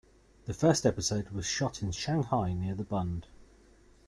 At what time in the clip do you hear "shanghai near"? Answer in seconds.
1.91-2.73